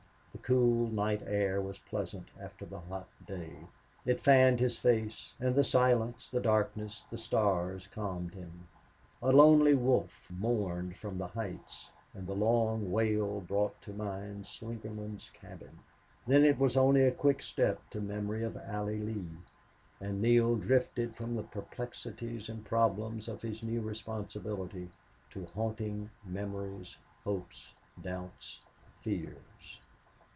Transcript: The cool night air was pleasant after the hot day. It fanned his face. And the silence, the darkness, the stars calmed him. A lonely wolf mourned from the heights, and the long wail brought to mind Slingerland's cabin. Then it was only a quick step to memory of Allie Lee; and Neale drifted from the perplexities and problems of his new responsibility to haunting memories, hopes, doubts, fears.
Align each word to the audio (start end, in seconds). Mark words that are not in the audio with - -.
The 0.33 0.47
cool 0.55 0.87
night 0.87 1.21
air 1.25 1.61
was 1.61 1.77
pleasant 1.77 2.31
after 2.39 2.65
the 2.65 2.79
hot 2.79 3.07
day. 3.27 3.67
It 4.05 4.21
fanned 4.21 4.59
his 4.59 4.77
face. 4.77 5.33
And 5.39 5.53
the 5.53 5.63
silence, 5.63 6.29
the 6.29 6.39
darkness, 6.39 7.03
the 7.11 7.17
stars 7.17 7.87
calmed 7.87 8.33
him. 8.33 8.67
A 9.21 9.31
lonely 9.31 9.75
wolf 9.75 10.31
mourned 10.31 10.95
from 10.95 11.17
the 11.17 11.27
heights, 11.27 11.91
and 12.13 12.25
the 12.25 12.33
long 12.33 12.91
wail 12.91 13.41
brought 13.41 13.79
to 13.83 13.93
mind 13.93 14.45
Slingerland's 14.45 15.29
cabin. 15.33 15.77
Then 16.25 16.43
it 16.45 16.57
was 16.57 16.75
only 16.77 17.03
a 17.03 17.11
quick 17.11 17.41
step 17.41 17.81
to 17.91 18.01
memory 18.01 18.43
of 18.43 18.55
Allie 18.57 19.01
Lee; 19.01 19.29
and 19.99 20.21
Neale 20.21 20.55
drifted 20.55 21.15
from 21.15 21.35
the 21.35 21.43
perplexities 21.43 22.47
and 22.49 22.65
problems 22.65 23.27
of 23.27 23.41
his 23.41 23.61
new 23.61 23.81
responsibility 23.81 24.89
to 25.31 25.45
haunting 25.47 26.09
memories, 26.25 26.97
hopes, 27.25 27.73
doubts, 28.01 28.61
fears. 29.01 29.79